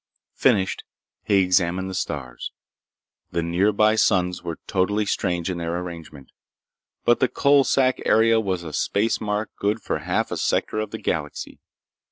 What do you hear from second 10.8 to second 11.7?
the galaxy.